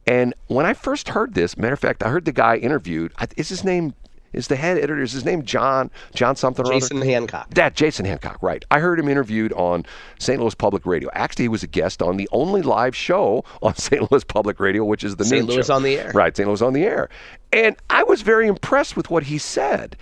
And 0.08 0.34
when 0.48 0.66
I 0.66 0.74
first 0.74 1.10
heard 1.10 1.34
this, 1.36 1.58
matter 1.58 1.74
of 1.74 1.80
fact, 1.80 2.02
I 2.04 2.10
heard 2.10 2.26
the 2.26 2.32
guy 2.32 2.56
interviewed. 2.56 3.12
Is 3.38 3.50
his 3.50 3.64
name? 3.64 3.94
Is 4.34 4.48
the 4.48 4.56
head 4.56 4.78
editor? 4.78 5.02
Is 5.02 5.12
his 5.12 5.26
name 5.26 5.44
John? 5.44 5.92
John 6.14 6.36
something 6.36 6.66
or 6.66 6.72
other? 6.72 6.80
Jason 6.80 7.02
Hancock. 7.02 7.50
That 7.54 7.76
Jason 7.76 8.06
Hancock, 8.06 8.38
right? 8.42 8.64
I 8.72 8.80
heard 8.80 9.00
him 9.00 9.08
interviewed 9.10 9.52
on 9.54 9.86
St. 10.20 10.40
Louis 10.40 10.56
Public 10.56 10.86
Radio. 10.86 11.10
Actually, 11.14 11.46
he 11.46 11.50
was 11.50 11.64
a 11.64 11.68
guest 11.68 12.02
on 12.02 12.18
the 12.18 12.30
only 12.32 12.62
live 12.62 12.96
show 12.96 13.44
on 13.62 13.76
St. 13.78 14.12
Louis 14.12 14.24
Public 14.24 14.60
Radio, 14.60 14.86
which 14.86 15.04
is 15.04 15.16
the 15.18 15.26
St. 15.26 15.46
Louis 15.46 15.68
show. 15.68 15.76
on 15.76 15.84
the 15.84 15.98
Air. 16.00 16.12
Right, 16.14 16.36
St. 16.36 16.48
Louis 16.48 16.62
on 16.62 16.74
the 16.74 16.84
air, 16.84 17.10
and 17.52 17.76
I 17.90 18.04
was 18.04 18.22
very 18.22 18.48
impressed 18.48 18.96
with 18.96 19.10
what 19.10 19.24
he 19.24 19.38
said. 19.38 19.96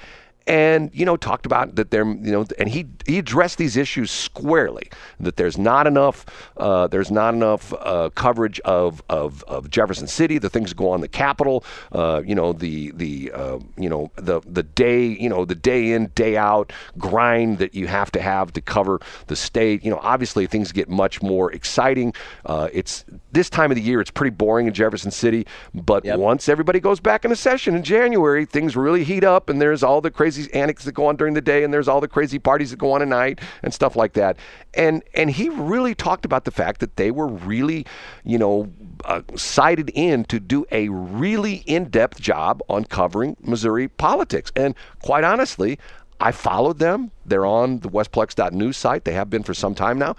And 0.49 0.89
you 0.93 1.05
know, 1.05 1.15
talked 1.15 1.45
about 1.45 1.75
that 1.75 1.91
there, 1.91 2.03
you 2.05 2.31
know, 2.31 2.43
and 2.57 2.67
he 2.69 2.87
he 3.05 3.19
addressed 3.19 3.59
these 3.59 3.77
issues 3.77 4.09
squarely. 4.09 4.89
That 5.19 5.37
there's 5.37 5.59
not 5.59 5.85
enough, 5.85 6.25
uh, 6.57 6.87
there's 6.87 7.11
not 7.11 7.35
enough 7.35 7.71
uh, 7.79 8.09
coverage 8.15 8.59
of, 8.61 9.03
of 9.09 9.43
of 9.43 9.69
Jefferson 9.69 10.07
City, 10.07 10.39
the 10.39 10.49
things 10.49 10.69
that 10.71 10.75
go 10.75 10.89
on 10.89 10.95
in 10.95 11.01
the 11.01 11.07
Capitol, 11.07 11.63
uh, 11.91 12.23
you 12.25 12.33
know, 12.33 12.51
the 12.51 12.91
the 12.95 13.31
uh, 13.31 13.59
you 13.77 13.89
know 13.89 14.11
the 14.15 14.41
the 14.47 14.63
day, 14.63 15.05
you 15.05 15.29
know, 15.29 15.45
the 15.45 15.53
day 15.53 15.91
in 15.91 16.07
day 16.15 16.35
out 16.35 16.73
grind 16.97 17.59
that 17.59 17.75
you 17.75 17.85
have 17.85 18.11
to 18.13 18.19
have 18.19 18.51
to 18.53 18.61
cover 18.61 18.99
the 19.27 19.35
state. 19.35 19.83
You 19.85 19.91
know, 19.91 19.99
obviously 20.01 20.47
things 20.47 20.71
get 20.71 20.89
much 20.89 21.21
more 21.21 21.51
exciting. 21.51 22.11
Uh, 22.47 22.69
it's 22.73 23.05
this 23.31 23.51
time 23.51 23.69
of 23.69 23.75
the 23.75 23.83
year, 23.83 24.01
it's 24.01 24.09
pretty 24.09 24.35
boring 24.35 24.65
in 24.65 24.73
Jefferson 24.73 25.11
City, 25.11 25.45
but 25.75 26.03
Yep. 26.05 26.17
once 26.17 26.49
everybody 26.49 26.79
goes 26.79 26.99
back 26.99 27.23
into 27.23 27.35
session 27.35 27.75
in 27.75 27.83
January, 27.83 28.45
things 28.45 28.75
really 28.75 29.03
heat 29.03 29.23
up, 29.23 29.47
and 29.47 29.61
there's 29.61 29.83
all 29.83 30.01
the 30.01 30.09
crazy 30.09 30.38
antics 30.47 30.85
that 30.85 30.93
go 30.93 31.05
on 31.07 31.15
during 31.15 31.33
the 31.33 31.41
day, 31.41 31.63
and 31.63 31.73
there's 31.73 31.87
all 31.87 32.01
the 32.01 32.07
crazy 32.07 32.39
parties 32.39 32.71
that 32.71 32.77
go 32.77 32.93
on 32.93 33.01
at 33.01 33.07
night, 33.07 33.39
and 33.63 33.73
stuff 33.73 33.95
like 33.95 34.13
that. 34.13 34.37
And 34.73 35.03
and 35.13 35.29
he 35.29 35.49
really 35.49 35.93
talked 35.93 36.25
about 36.25 36.45
the 36.45 36.51
fact 36.51 36.79
that 36.79 36.95
they 36.95 37.11
were 37.11 37.27
really, 37.27 37.85
you 38.23 38.37
know, 38.37 38.71
uh, 39.05 39.21
cited 39.35 39.91
in 39.93 40.23
to 40.25 40.39
do 40.39 40.65
a 40.71 40.89
really 40.89 41.63
in-depth 41.65 42.19
job 42.19 42.61
on 42.69 42.85
covering 42.85 43.35
Missouri 43.41 43.87
politics. 43.87 44.51
And 44.55 44.75
quite 45.01 45.23
honestly, 45.23 45.79
I 46.19 46.31
followed 46.31 46.79
them. 46.79 47.11
They're 47.25 47.45
on 47.45 47.79
the 47.79 47.89
Westplex.news 47.89 48.77
site. 48.77 49.05
They 49.05 49.13
have 49.13 49.29
been 49.29 49.43
for 49.43 49.53
some 49.53 49.75
time 49.75 49.97
now. 49.97 50.15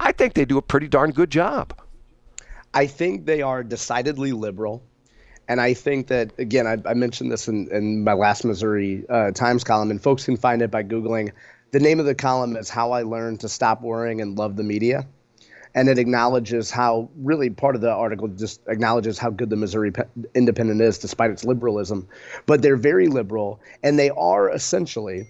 I 0.00 0.12
think 0.12 0.34
they 0.34 0.44
do 0.44 0.58
a 0.58 0.62
pretty 0.62 0.88
darn 0.88 1.10
good 1.10 1.30
job. 1.30 1.78
I 2.74 2.86
think 2.86 3.26
they 3.26 3.42
are 3.42 3.62
decidedly 3.62 4.32
liberal. 4.32 4.82
And 5.48 5.60
I 5.60 5.74
think 5.74 6.06
that, 6.06 6.32
again, 6.38 6.66
I, 6.66 6.78
I 6.88 6.94
mentioned 6.94 7.32
this 7.32 7.48
in, 7.48 7.68
in 7.72 8.04
my 8.04 8.12
last 8.12 8.44
Missouri 8.44 9.04
uh, 9.08 9.32
Times 9.32 9.64
column, 9.64 9.90
and 9.90 10.02
folks 10.02 10.24
can 10.24 10.36
find 10.36 10.62
it 10.62 10.70
by 10.70 10.82
Googling. 10.82 11.32
The 11.72 11.80
name 11.80 12.00
of 12.00 12.06
the 12.06 12.14
column 12.14 12.56
is 12.56 12.70
How 12.70 12.92
I 12.92 13.02
Learned 13.02 13.40
to 13.40 13.48
Stop 13.48 13.82
Worrying 13.82 14.20
and 14.20 14.38
Love 14.38 14.56
the 14.56 14.62
Media. 14.62 15.06
And 15.74 15.88
it 15.88 15.98
acknowledges 15.98 16.70
how, 16.70 17.08
really, 17.16 17.48
part 17.48 17.74
of 17.74 17.80
the 17.80 17.90
article 17.90 18.28
just 18.28 18.60
acknowledges 18.68 19.18
how 19.18 19.30
good 19.30 19.48
the 19.48 19.56
Missouri 19.56 19.90
Independent 20.34 20.82
is 20.82 20.98
despite 20.98 21.30
its 21.30 21.44
liberalism. 21.44 22.08
But 22.46 22.60
they're 22.60 22.76
very 22.76 23.08
liberal, 23.08 23.58
and 23.82 23.98
they 23.98 24.10
are 24.10 24.50
essentially 24.50 25.28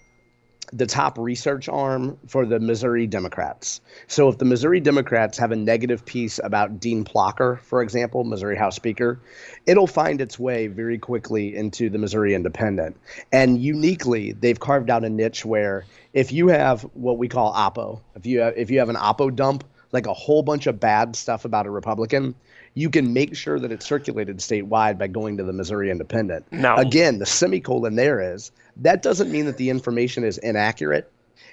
the 0.73 0.87
top 0.87 1.19
research 1.19 1.69
arm 1.69 2.17
for 2.27 2.47
the 2.47 2.59
Missouri 2.59 3.07
Democrats. 3.07 3.81
So 4.07 4.29
if 4.29 4.39
the 4.39 4.45
Missouri 4.45 4.81
Democrats 4.81 5.37
have 5.39 5.53
a 5.53 5.57
negative 5.57 6.05
piece 6.07 6.41
about 6.43 6.81
Dean 6.81 7.05
Plocher, 7.05 7.61
for 7.61 7.83
example, 7.83 8.25
Missouri 8.25 8.57
House 8.57 8.77
Speaker, 8.77 9.21
it'll 9.67 9.87
find 9.87 10.21
its 10.21 10.39
way 10.39 10.69
very 10.69 10.99
quickly 10.99 11.55
into 11.55 11.91
the 11.91 11.99
Missouri 11.99 12.35
Independent. 12.35 12.97
And 13.33 13.63
uniquely, 13.63 14.33
they've 14.33 14.59
carved 14.59 14.89
out 14.89 15.05
a 15.05 15.11
niche 15.11 15.45
where 15.45 15.85
if 16.13 16.33
you 16.33 16.49
have 16.49 16.83
what 16.95 17.19
we 17.19 17.29
call 17.29 17.53
oppo, 17.53 18.01
if 18.15 18.25
you 18.25 18.41
have, 18.41 18.55
if 18.57 18.71
you 18.71 18.79
have 18.79 18.89
an 18.89 18.97
oppo 18.97 19.35
dump, 19.35 19.65
like 19.93 20.07
a 20.07 20.15
whole 20.15 20.43
bunch 20.43 20.67
of 20.67 20.81
bad 20.81 21.15
stuff 21.17 21.45
about 21.45 21.67
a 21.67 21.71
Republican, 21.71 22.35
you 22.75 22.89
can 22.89 23.13
make 23.13 23.37
sure 23.37 23.59
that 23.59 23.71
it's 23.71 23.85
circulated 23.85 24.39
statewide 24.39 24.99
by 24.99 25.07
going 25.07 25.37
to 25.37 25.45
the 25.45 25.53
Missouri 25.53 25.91
Independent. 25.91 26.45
Now, 26.51 26.77
Again, 26.77 27.19
the 27.19 27.27
semicolon 27.27 27.97
there 27.97 28.21
is 28.35 28.51
that 28.77 29.03
doesn't 29.03 29.31
mean 29.31 29.45
that 29.47 29.59
the 29.59 29.71
information 29.71 30.25
is 30.25 30.39
inaccurate. 30.39 31.11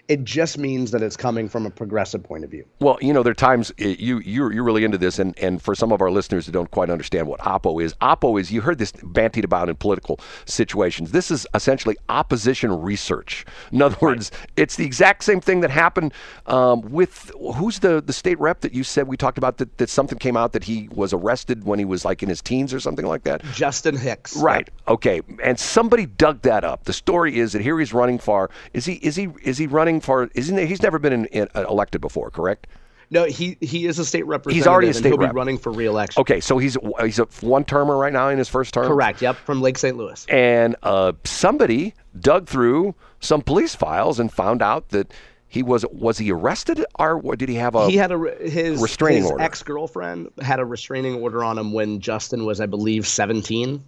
It 0.09 0.25
just 0.25 0.57
means 0.57 0.91
that 0.91 1.01
it's 1.01 1.15
coming 1.15 1.47
from 1.47 1.65
a 1.65 1.69
progressive 1.69 2.23
point 2.23 2.43
of 2.43 2.49
view. 2.49 2.65
Well, 2.79 2.97
you 2.99 3.13
know, 3.13 3.23
there 3.23 3.31
are 3.31 3.35
times 3.35 3.71
uh, 3.79 3.85
you 3.85 4.19
you're, 4.19 4.51
you're 4.51 4.63
really 4.63 4.83
into 4.83 4.97
this, 4.97 5.19
and, 5.19 5.37
and 5.39 5.61
for 5.61 5.75
some 5.75 5.91
of 5.91 6.01
our 6.01 6.11
listeners 6.11 6.45
who 6.45 6.51
don't 6.51 6.71
quite 6.71 6.89
understand 6.89 7.27
what 7.27 7.39
Oppo 7.39 7.81
is, 7.81 7.93
Oppo 8.01 8.41
is 8.41 8.51
you 8.51 8.61
heard 8.61 8.79
this 8.79 8.91
bantied 8.91 9.45
about 9.45 9.69
in 9.69 9.75
political 9.75 10.19
situations. 10.45 11.11
This 11.11 11.31
is 11.31 11.47
essentially 11.53 11.95
opposition 12.09 12.81
research. 12.81 13.45
In 13.71 13.81
other 13.81 13.97
words, 14.01 14.31
it's 14.57 14.75
the 14.75 14.85
exact 14.85 15.23
same 15.23 15.39
thing 15.39 15.61
that 15.61 15.69
happened 15.69 16.13
um, 16.47 16.81
with 16.81 17.31
who's 17.55 17.79
the 17.79 18.01
the 18.01 18.13
state 18.13 18.39
rep 18.39 18.61
that 18.61 18.73
you 18.73 18.83
said 18.83 19.07
we 19.07 19.15
talked 19.15 19.37
about 19.37 19.57
that, 19.57 19.77
that 19.77 19.89
something 19.89 20.17
came 20.17 20.35
out 20.35 20.53
that 20.53 20.63
he 20.63 20.89
was 20.91 21.13
arrested 21.13 21.63
when 21.63 21.77
he 21.79 21.85
was 21.85 22.03
like 22.03 22.23
in 22.23 22.29
his 22.29 22.41
teens 22.41 22.73
or 22.73 22.79
something 22.79 23.05
like 23.05 23.23
that. 23.23 23.43
Justin 23.53 23.95
Hicks. 23.95 24.35
Right. 24.37 24.69
Okay. 24.87 25.21
And 25.43 25.59
somebody 25.59 26.07
dug 26.07 26.41
that 26.41 26.63
up. 26.63 26.85
The 26.85 26.93
story 26.93 27.37
is 27.37 27.53
that 27.53 27.61
here 27.61 27.77
he's 27.77 27.93
running 27.93 28.17
for. 28.17 28.49
Is 28.73 28.85
he? 28.85 28.93
Is 28.95 29.15
he? 29.15 29.29
Is 29.43 29.57
he 29.59 29.67
running 29.67 29.98
for? 30.01 30.29
Isn't 30.35 30.57
he, 30.57 30.65
he's 30.65 30.81
never 30.81 30.99
been 30.99 31.13
in, 31.13 31.25
in, 31.27 31.47
uh, 31.55 31.65
elected 31.67 32.01
before? 32.01 32.29
Correct. 32.29 32.67
No, 33.11 33.25
he 33.25 33.57
he 33.59 33.87
is 33.87 33.97
a 33.97 34.05
state 34.05 34.25
representative. 34.27 34.55
He's 34.55 34.67
already 34.67 34.87
a 34.87 34.89
and 34.89 34.97
state 34.97 35.09
he'll 35.09 35.17
rep. 35.17 35.31
be 35.31 35.35
running 35.35 35.57
for 35.57 35.71
reelection. 35.71 36.21
Okay. 36.21 36.39
So 36.39 36.59
he's 36.59 36.77
he's 37.01 37.17
a 37.17 37.27
one 37.41 37.65
termer 37.65 37.97
right 37.97 38.13
now 38.13 38.29
in 38.29 38.37
his 38.37 38.47
first 38.49 38.73
term. 38.73 38.85
Correct. 38.85 39.21
Yep. 39.21 39.35
From 39.37 39.61
Lake 39.61 39.77
St. 39.79 39.97
Louis. 39.97 40.25
And 40.29 40.75
uh, 40.83 41.13
somebody 41.23 41.95
dug 42.19 42.47
through 42.47 42.93
some 43.19 43.41
police 43.41 43.73
files 43.73 44.19
and 44.19 44.31
found 44.31 44.61
out 44.61 44.89
that 44.89 45.11
he 45.47 45.63
was 45.63 45.85
was 45.91 46.19
he 46.19 46.31
arrested 46.31 46.85
or 46.99 47.17
what, 47.17 47.39
did 47.39 47.49
he 47.49 47.55
have 47.55 47.73
a 47.73 47.89
he 47.89 47.97
had 47.97 48.11
a 48.11 48.19
his 48.47 48.79
restraining 48.79 49.23
his 49.23 49.31
order. 49.31 49.43
ex 49.43 49.63
girlfriend 49.63 50.29
had 50.39 50.59
a 50.59 50.65
restraining 50.65 51.15
order 51.15 51.43
on 51.43 51.57
him 51.57 51.73
when 51.73 51.99
Justin 51.99 52.45
was, 52.45 52.61
I 52.61 52.67
believe, 52.67 53.07
seventeen, 53.07 53.83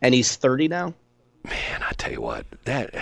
and 0.00 0.14
he's 0.14 0.36
thirty 0.36 0.68
now. 0.68 0.94
man? 1.44 1.82
I 1.82 1.92
tell 1.98 2.12
you 2.12 2.20
what 2.20 2.46
that. 2.64 2.94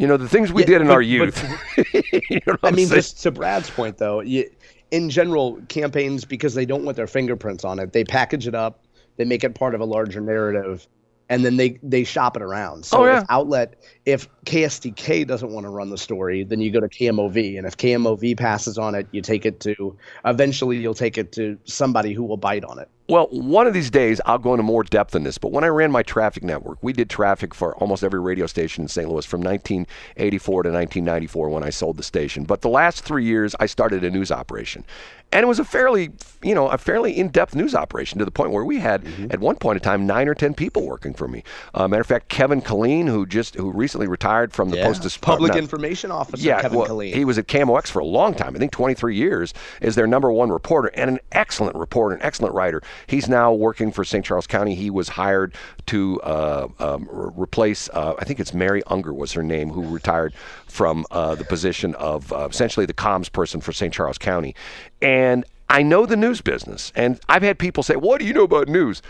You 0.00 0.06
know 0.06 0.16
the 0.16 0.28
things 0.28 0.50
we 0.50 0.62
Yeah, 0.62 0.66
did 0.66 0.80
in 0.80 0.86
but- 0.86 0.92
our 0.94 1.00
but- 1.00 1.06
youth. 1.06 1.44
you 2.30 2.40
know 2.46 2.56
I 2.62 2.70
mean, 2.70 2.86
saying? 2.86 2.98
just 3.00 3.22
to 3.24 3.30
Brad's 3.30 3.68
point, 3.68 3.98
though, 3.98 4.20
you, 4.20 4.48
in 4.90 5.10
general, 5.10 5.60
campaigns 5.68 6.24
because 6.24 6.54
they 6.54 6.64
don't 6.64 6.84
want 6.86 6.96
their 6.96 7.06
fingerprints 7.06 7.64
on 7.64 7.78
it, 7.78 7.92
they 7.92 8.02
package 8.02 8.46
it 8.48 8.54
up, 8.54 8.86
they 9.18 9.26
make 9.26 9.44
it 9.44 9.54
part 9.54 9.74
of 9.74 9.82
a 9.82 9.84
larger 9.84 10.22
narrative, 10.22 10.86
and 11.28 11.44
then 11.44 11.58
they 11.58 11.78
they 11.82 12.02
shop 12.02 12.34
it 12.34 12.42
around. 12.42 12.86
So 12.86 13.02
Oh, 13.02 13.04
yeah. 13.04 13.18
if 13.20 13.24
outlet, 13.28 13.74
if 14.06 14.26
KSDK 14.46 15.26
doesn't 15.26 15.50
want 15.52 15.64
to 15.64 15.70
run 15.70 15.90
the 15.90 15.98
story, 15.98 16.44
then 16.44 16.60
you 16.60 16.70
go 16.72 16.80
to 16.80 16.88
KMOV, 16.88 17.58
and 17.58 17.66
if 17.66 17.76
KMOV 17.76 18.38
passes 18.38 18.78
on 18.78 18.94
it, 18.94 19.06
you 19.12 19.20
take 19.20 19.44
it 19.44 19.60
to. 19.60 19.96
Eventually, 20.24 20.78
you'll 20.78 20.94
take 20.94 21.18
it 21.18 21.30
to 21.32 21.58
somebody 21.66 22.14
who 22.14 22.24
will 22.24 22.38
bite 22.38 22.64
on 22.64 22.78
it. 22.78 22.88
Well, 23.10 23.26
one 23.32 23.66
of 23.66 23.74
these 23.74 23.90
days 23.90 24.20
I'll 24.24 24.38
go 24.38 24.54
into 24.54 24.62
more 24.62 24.84
depth 24.84 25.16
in 25.16 25.24
this, 25.24 25.36
but 25.36 25.50
when 25.50 25.64
I 25.64 25.66
ran 25.66 25.90
my 25.90 26.04
traffic 26.04 26.44
network, 26.44 26.78
we 26.80 26.92
did 26.92 27.10
traffic 27.10 27.52
for 27.56 27.74
almost 27.78 28.04
every 28.04 28.20
radio 28.20 28.46
station 28.46 28.82
in 28.82 28.88
St. 28.88 29.08
Louis 29.08 29.26
from 29.26 29.40
1984 29.40 30.62
to 30.62 30.68
1994 30.70 31.48
when 31.48 31.64
I 31.64 31.70
sold 31.70 31.96
the 31.96 32.04
station. 32.04 32.44
But 32.44 32.60
the 32.60 32.68
last 32.68 33.02
three 33.02 33.24
years 33.24 33.56
I 33.58 33.66
started 33.66 34.04
a 34.04 34.10
news 34.10 34.30
operation. 34.30 34.84
And 35.32 35.44
it 35.44 35.46
was 35.46 35.60
a 35.60 35.64
fairly, 35.64 36.10
you 36.42 36.56
know, 36.56 36.68
a 36.68 36.76
fairly 36.76 37.16
in-depth 37.16 37.54
news 37.54 37.72
operation 37.72 38.18
to 38.18 38.24
the 38.24 38.32
point 38.32 38.50
where 38.50 38.64
we 38.64 38.80
had, 38.80 39.06
at 39.30 39.38
one 39.38 39.54
point 39.56 39.76
in 39.76 39.82
time, 39.82 40.04
nine 40.04 40.26
or 40.26 40.34
ten 40.34 40.54
people 40.54 40.84
working 40.84 41.14
for 41.14 41.28
me. 41.28 41.44
Uh, 41.72 41.86
matter 41.86 42.00
of 42.00 42.06
fact, 42.08 42.28
Kevin 42.28 42.60
Killeen, 42.60 43.06
who 43.06 43.26
just 43.26 43.54
who 43.54 43.70
recently 43.70 44.08
retired 44.08 44.52
from 44.52 44.70
the 44.70 44.82
Post 44.82 45.02
Dis- 45.02 45.16
Public 45.16 45.52
not- 45.52 45.58
Information 45.58 46.10
Officer 46.10 46.44
yeah, 46.44 46.60
Kevin 46.60 46.78
well, 46.78 46.88
Killeen. 46.88 47.14
he 47.14 47.24
was 47.24 47.38
at 47.38 47.46
KMOX 47.46 47.86
for 47.86 48.00
a 48.00 48.04
long 48.04 48.34
time. 48.34 48.56
I 48.56 48.58
think 48.58 48.72
23 48.72 49.14
years 49.14 49.54
is 49.80 49.94
their 49.94 50.08
number 50.08 50.32
one 50.32 50.50
reporter 50.50 50.90
and 50.94 51.08
an 51.08 51.20
excellent 51.30 51.76
reporter, 51.76 52.16
an 52.16 52.22
excellent 52.22 52.54
writer. 52.56 52.82
He's 53.06 53.28
now 53.28 53.52
working 53.52 53.92
for 53.92 54.04
St. 54.04 54.24
Charles 54.24 54.46
County. 54.46 54.74
He 54.74 54.90
was 54.90 55.08
hired 55.08 55.54
to 55.86 56.20
uh, 56.22 56.68
um, 56.78 57.08
re- 57.10 57.30
replace, 57.36 57.88
uh, 57.92 58.14
I 58.18 58.24
think 58.24 58.40
it's 58.40 58.54
Mary 58.54 58.82
Unger 58.86 59.12
was 59.12 59.32
her 59.32 59.42
name, 59.42 59.70
who 59.70 59.88
retired 59.88 60.34
from 60.66 61.06
uh, 61.10 61.34
the 61.34 61.44
position 61.44 61.94
of 61.96 62.32
uh, 62.32 62.48
essentially 62.50 62.86
the 62.86 62.94
comms 62.94 63.30
person 63.30 63.60
for 63.60 63.72
St. 63.72 63.92
Charles 63.92 64.18
County. 64.18 64.54
And 65.02 65.44
I 65.68 65.82
know 65.82 66.04
the 66.04 66.16
news 66.16 66.40
business, 66.40 66.92
and 66.96 67.20
I've 67.28 67.42
had 67.42 67.58
people 67.58 67.84
say, 67.84 67.94
"What 67.94 68.20
do 68.20 68.26
you 68.26 68.32
know 68.32 68.42
about 68.42 68.68
news?" 68.68 69.02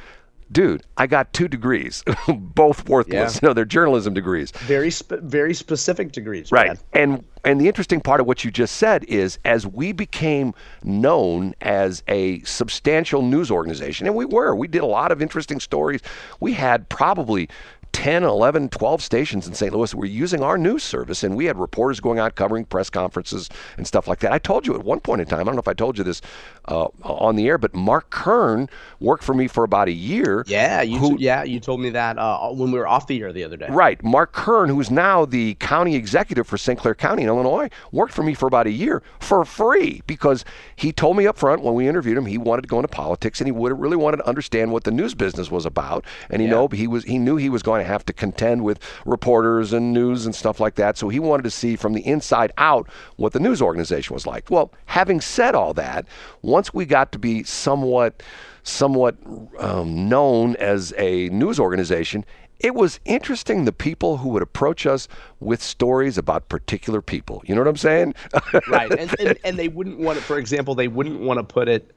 Dude, 0.52 0.82
I 0.96 1.06
got 1.06 1.32
two 1.32 1.46
degrees, 1.48 2.02
both 2.28 2.88
worthless. 2.88 3.36
Yeah. 3.36 3.40
Know, 3.50 3.54
they're 3.54 3.64
journalism 3.64 4.12
degrees. 4.14 4.50
very 4.50 4.90
spe- 4.90 5.20
very 5.22 5.54
specific 5.54 6.12
degrees. 6.12 6.52
Right. 6.52 6.66
Brad. 6.66 6.78
And 6.92 7.24
and 7.44 7.60
the 7.60 7.68
interesting 7.68 8.00
part 8.00 8.20
of 8.20 8.26
what 8.26 8.44
you 8.44 8.50
just 8.50 8.76
said 8.76 9.04
is 9.04 9.38
as 9.44 9.66
we 9.66 9.92
became 9.92 10.52
known 10.82 11.54
as 11.62 12.02
a 12.06 12.40
substantial 12.42 13.22
news 13.22 13.50
organization, 13.50 14.06
and 14.06 14.14
we 14.14 14.26
were, 14.26 14.54
we 14.54 14.68
did 14.68 14.82
a 14.82 14.86
lot 14.86 15.10
of 15.10 15.22
interesting 15.22 15.58
stories. 15.58 16.00
We 16.38 16.52
had 16.52 16.88
probably 16.90 17.48
10, 17.92 18.22
11, 18.24 18.68
12 18.70 19.02
stations 19.02 19.46
in 19.46 19.54
St. 19.54 19.72
Louis 19.74 19.94
were 19.94 20.04
using 20.06 20.42
our 20.42 20.56
news 20.56 20.82
service, 20.82 21.22
and 21.22 21.36
we 21.36 21.46
had 21.46 21.58
reporters 21.58 22.00
going 22.00 22.18
out 22.18 22.34
covering 22.34 22.64
press 22.64 22.88
conferences 22.90 23.48
and 23.76 23.86
stuff 23.86 24.06
like 24.08 24.20
that. 24.20 24.32
I 24.32 24.38
told 24.38 24.66
you 24.66 24.74
at 24.74 24.84
one 24.84 25.00
point 25.00 25.20
in 25.20 25.26
time, 25.26 25.40
I 25.40 25.44
don't 25.44 25.54
know 25.54 25.60
if 25.60 25.68
I 25.68 25.74
told 25.74 25.98
you 25.98 26.04
this 26.04 26.20
uh, 26.68 26.88
on 27.02 27.36
the 27.36 27.48
air, 27.48 27.58
but 27.58 27.74
Mark 27.74 28.10
Kern 28.10 28.68
worked 29.00 29.24
for 29.24 29.34
me 29.34 29.48
for 29.48 29.64
about 29.64 29.88
a 29.88 29.92
year. 29.92 30.44
Yeah, 30.46 30.82
you 30.82 30.98
Who- 30.98 31.18
t- 31.18 31.24
yeah 31.24 31.42
you 31.42 31.58
told 31.60 31.80
me 31.80 31.90
that 31.90 32.16
uh, 32.18 32.50
when 32.50 32.70
we 32.70 32.78
were 32.78 32.86
off 32.88 33.06
the 33.06 33.20
air 33.20 33.32
the 33.32 33.44
other 33.44 33.56
day. 33.56 33.66
Right. 33.68 34.02
Mark 34.04 34.32
Kern, 34.32 34.68
who's 34.68 34.90
now 34.90 35.24
the 35.24 35.54
county 35.54 35.96
executive 35.96 36.46
for 36.46 36.56
St. 36.58 36.78
Clair 36.78 36.94
County 36.94 37.22
in 37.22 37.28
Illinois, 37.28 37.68
worked 37.92 38.12
for 38.14 38.22
me 38.22 38.34
for 38.34 38.46
about 38.46 38.66
a 38.66 38.70
year 38.70 39.02
for 39.18 39.44
free 39.44 40.02
because 40.06 40.44
he 40.76 40.92
told 40.92 41.16
me 41.16 41.26
up 41.26 41.36
front 41.38 41.62
when 41.62 41.74
we 41.74 41.88
interviewed 41.88 42.16
him 42.16 42.26
he 42.26 42.38
wanted 42.38 42.62
to 42.62 42.68
go 42.68 42.76
into 42.78 42.88
politics 42.88 43.40
and 43.40 43.48
he 43.48 43.52
would 43.52 43.78
really 43.78 43.96
wanted 43.96 44.18
to 44.18 44.26
understand 44.28 44.72
what 44.72 44.84
the 44.84 44.90
news 44.90 45.14
business 45.14 45.50
was 45.50 45.66
about. 45.66 46.04
And 46.30 46.40
he 46.40 46.46
Yeah. 46.48 46.54
know 46.54 46.68
he 46.68 46.86
was 46.86 47.04
he 47.04 47.18
knew 47.18 47.36
he 47.36 47.48
was 47.48 47.62
going 47.62 47.79
to 47.80 47.84
have 47.84 48.04
to 48.06 48.12
contend 48.12 48.64
with 48.64 48.78
reporters 49.04 49.72
and 49.72 49.92
news 49.92 50.26
and 50.26 50.34
stuff 50.34 50.60
like 50.60 50.74
that. 50.76 50.96
So 50.96 51.08
he 51.08 51.18
wanted 51.18 51.42
to 51.44 51.50
see 51.50 51.76
from 51.76 51.92
the 51.92 52.06
inside 52.06 52.52
out 52.58 52.88
what 53.16 53.32
the 53.32 53.40
news 53.40 53.60
organization 53.60 54.14
was 54.14 54.26
like. 54.26 54.50
Well, 54.50 54.72
having 54.86 55.20
said 55.20 55.54
all 55.54 55.74
that, 55.74 56.06
once 56.42 56.72
we 56.72 56.84
got 56.84 57.12
to 57.12 57.18
be 57.18 57.42
somewhat 57.42 58.22
somewhat 58.62 59.16
um, 59.58 60.08
known 60.08 60.54
as 60.56 60.92
a 60.98 61.30
news 61.30 61.58
organization, 61.58 62.24
it 62.58 62.74
was 62.74 63.00
interesting 63.06 63.64
the 63.64 63.72
people 63.72 64.18
who 64.18 64.28
would 64.28 64.42
approach 64.42 64.86
us 64.86 65.08
with 65.40 65.62
stories 65.62 66.18
about 66.18 66.48
particular 66.48 67.00
people. 67.00 67.42
You 67.46 67.54
know 67.54 67.62
what 67.62 67.68
I'm 67.68 67.76
saying? 67.76 68.14
right 68.68 68.90
and, 68.90 69.14
and 69.18 69.38
and 69.44 69.58
they 69.58 69.68
wouldn't 69.68 69.98
want 69.98 70.18
it 70.18 70.22
for 70.22 70.38
example 70.38 70.74
they 70.74 70.88
wouldn't 70.88 71.20
want 71.20 71.38
to 71.38 71.44
put 71.44 71.68
it 71.68 71.90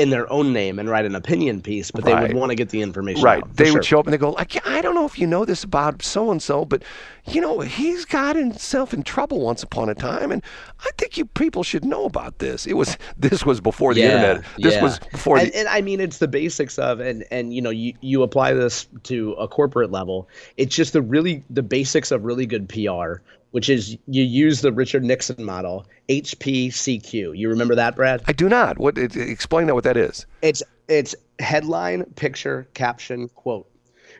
in 0.00 0.10
their 0.10 0.30
own 0.32 0.52
name 0.52 0.78
and 0.78 0.88
write 0.88 1.04
an 1.04 1.14
opinion 1.14 1.60
piece 1.60 1.90
but 1.90 2.04
they 2.04 2.12
Right. 2.12 2.22
would 2.28 2.36
want 2.36 2.50
to 2.50 2.56
get 2.56 2.70
the 2.70 2.80
information 2.80 3.22
right. 3.22 3.42
out, 3.42 3.56
They 3.56 3.66
sure. 3.66 3.74
would 3.74 3.84
show 3.84 4.00
up 4.00 4.06
and 4.06 4.12
they 4.14 4.18
go, 4.18 4.30
like, 4.30 4.66
I 4.66 4.80
don't 4.80 4.94
know 4.94 5.04
if 5.04 5.18
you 5.18 5.26
know 5.26 5.44
this 5.44 5.62
about 5.62 6.02
so 6.02 6.30
and 6.30 6.42
so, 6.42 6.64
but 6.64 6.82
you 7.26 7.40
know, 7.40 7.60
he's 7.60 8.04
got 8.04 8.34
himself 8.34 8.94
in 8.94 9.02
trouble 9.02 9.40
once 9.40 9.62
upon 9.62 9.88
a 9.88 9.94
time, 9.94 10.32
and 10.32 10.42
I 10.80 10.90
think 10.96 11.18
you 11.18 11.26
people 11.26 11.62
should 11.62 11.84
know 11.84 12.04
about 12.06 12.38
this. 12.38 12.66
It 12.66 12.74
was 12.74 12.96
this 13.18 13.44
was 13.44 13.60
before 13.60 13.94
the 13.94 14.02
internet. 14.02 14.44
This 14.58 14.74
yeah. 14.74 14.82
was 14.82 14.98
before 14.98 15.38
and, 15.38 15.48
the 15.48 15.58
and 15.58 15.68
I 15.68 15.80
mean 15.82 16.00
it's 16.00 16.18
the 16.18 16.28
basics 16.28 16.78
of 16.78 16.98
and 17.00 17.24
and 17.30 17.54
you 17.54 17.60
know 17.60 17.70
you 17.70 17.92
you 18.00 18.22
apply 18.22 18.54
this 18.54 18.88
to 19.04 19.32
a 19.34 19.46
corporate 19.46 19.90
level. 19.90 20.28
It's 20.56 20.74
just 20.74 20.92
the 20.94 21.02
really 21.02 21.44
the 21.50 21.62
basics 21.62 22.10
of 22.10 22.24
really 22.24 22.46
good 22.46 22.68
PR, 22.68 23.20
which 23.50 23.68
is 23.68 23.96
you 24.06 24.22
use 24.22 24.60
the 24.60 24.72
Richard 24.72 25.04
Nixon 25.04 25.44
model, 25.44 25.86
HPCQ. 26.08 27.36
You 27.36 27.48
remember 27.48 27.74
that, 27.74 27.96
Brad? 27.96 28.22
I 28.26 28.32
do 28.32 28.48
not. 28.48 28.78
What? 28.78 28.96
It, 28.96 29.16
explain 29.16 29.66
that. 29.66 29.74
What 29.74 29.84
that 29.84 29.96
is? 29.96 30.26
It's 30.42 30.62
it's 30.88 31.14
headline, 31.38 32.04
picture, 32.16 32.68
caption, 32.74 33.28
quote. 33.28 33.66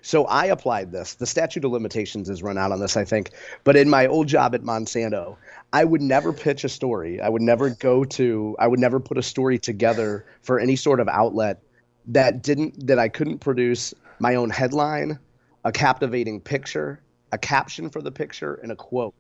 So 0.02 0.24
I 0.26 0.46
applied 0.46 0.92
this. 0.92 1.14
The 1.14 1.26
statute 1.26 1.64
of 1.64 1.72
limitations 1.72 2.30
is 2.30 2.42
run 2.42 2.56
out 2.56 2.72
on 2.72 2.80
this, 2.80 2.96
I 2.96 3.04
think. 3.04 3.30
But 3.64 3.76
in 3.76 3.90
my 3.90 4.06
old 4.06 4.28
job 4.28 4.54
at 4.54 4.62
Monsanto, 4.62 5.36
I 5.72 5.84
would 5.84 6.00
never 6.00 6.32
pitch 6.32 6.64
a 6.64 6.68
story. 6.68 7.20
I 7.20 7.28
would 7.28 7.42
never 7.42 7.70
go 7.70 8.04
to, 8.04 8.56
I 8.58 8.66
would 8.66 8.80
never 8.80 8.98
put 8.98 9.18
a 9.18 9.22
story 9.22 9.58
together 9.58 10.24
for 10.42 10.58
any 10.58 10.76
sort 10.76 11.00
of 11.00 11.08
outlet 11.08 11.62
that 12.06 12.42
didn't, 12.42 12.86
that 12.86 12.98
I 12.98 13.08
couldn't 13.08 13.38
produce 13.38 13.92
my 14.18 14.34
own 14.34 14.50
headline, 14.50 15.18
a 15.64 15.72
captivating 15.72 16.40
picture, 16.40 17.00
a 17.32 17.38
caption 17.38 17.90
for 17.90 18.00
the 18.00 18.10
picture, 18.10 18.54
and 18.54 18.72
a 18.72 18.76
quote. 18.76 19.14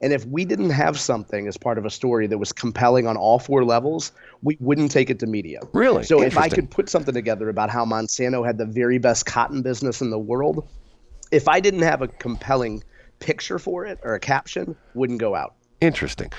And 0.00 0.12
if 0.12 0.24
we 0.26 0.44
didn't 0.44 0.70
have 0.70 0.98
something 0.98 1.46
as 1.46 1.56
part 1.56 1.78
of 1.78 1.84
a 1.84 1.90
story 1.90 2.26
that 2.26 2.38
was 2.38 2.52
compelling 2.52 3.06
on 3.06 3.16
all 3.16 3.38
four 3.38 3.64
levels, 3.64 4.12
we 4.42 4.56
wouldn't 4.60 4.90
take 4.90 5.10
it 5.10 5.18
to 5.20 5.26
media. 5.26 5.60
Really? 5.72 6.04
So 6.04 6.22
if 6.22 6.36
I 6.36 6.48
could 6.48 6.70
put 6.70 6.88
something 6.88 7.14
together 7.14 7.48
about 7.48 7.70
how 7.70 7.84
Monsanto 7.84 8.44
had 8.44 8.58
the 8.58 8.66
very 8.66 8.98
best 8.98 9.26
cotton 9.26 9.62
business 9.62 10.00
in 10.00 10.10
the 10.10 10.18
world, 10.18 10.68
if 11.32 11.48
I 11.48 11.60
didn't 11.60 11.82
have 11.82 12.02
a 12.02 12.08
compelling 12.08 12.84
picture 13.18 13.58
for 13.58 13.86
it 13.86 13.98
or 14.02 14.14
a 14.14 14.20
caption, 14.20 14.76
wouldn't 14.94 15.18
go 15.18 15.34
out. 15.34 15.54
Interesting. 15.80 16.32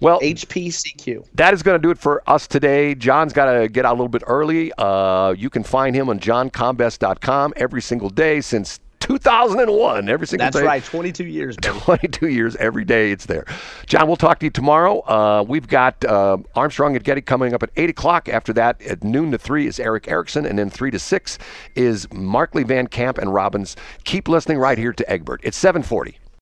Well, 0.00 0.20
HPCQ. 0.20 1.26
That 1.34 1.52
is 1.52 1.62
going 1.62 1.80
to 1.80 1.82
do 1.82 1.90
it 1.90 1.98
for 1.98 2.22
us 2.30 2.46
today. 2.46 2.94
John's 2.94 3.32
got 3.32 3.52
to 3.52 3.68
get 3.68 3.84
out 3.84 3.92
a 3.92 3.96
little 3.96 4.08
bit 4.08 4.22
early. 4.26 4.72
Uh, 4.78 5.34
you 5.36 5.50
can 5.50 5.64
find 5.64 5.96
him 5.96 6.08
on 6.08 6.20
johncombest.com 6.20 7.54
every 7.56 7.82
single 7.82 8.08
day 8.08 8.40
since 8.40 8.78
2001 9.04 10.08
every 10.08 10.26
single 10.26 10.44
That's 10.44 10.56
day. 10.56 10.62
That's 10.62 10.66
right, 10.66 10.84
22 10.84 11.24
years. 11.24 11.56
Baby. 11.56 11.78
22 11.78 12.28
years 12.28 12.56
every 12.56 12.84
day 12.84 13.12
it's 13.12 13.26
there. 13.26 13.44
John, 13.86 14.06
we'll 14.06 14.16
talk 14.16 14.38
to 14.40 14.46
you 14.46 14.50
tomorrow. 14.50 15.00
Uh, 15.00 15.44
we've 15.46 15.68
got 15.68 16.04
uh, 16.04 16.38
Armstrong 16.54 16.96
and 16.96 17.04
Getty 17.04 17.20
coming 17.20 17.54
up 17.54 17.62
at 17.62 17.70
8 17.76 17.90
o'clock. 17.90 18.28
After 18.28 18.52
that, 18.54 18.80
at 18.82 19.04
noon 19.04 19.30
to 19.32 19.38
3 19.38 19.66
is 19.66 19.78
Erick 19.78 20.08
Erickson, 20.08 20.46
and 20.46 20.58
then 20.58 20.70
3 20.70 20.90
to 20.90 20.98
6 20.98 21.38
is 21.74 22.10
Markley 22.12 22.64
Van 22.64 22.86
Camp 22.86 23.18
and 23.18 23.32
Robbins. 23.32 23.76
Keep 24.04 24.28
listening 24.28 24.58
right 24.58 24.78
here 24.78 24.92
to 24.92 25.10
Egbert. 25.10 25.40
It's 25.44 25.56
740. 25.56 26.18